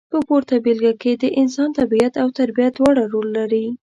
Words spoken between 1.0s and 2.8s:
کې د انسان طبیعت او تربیه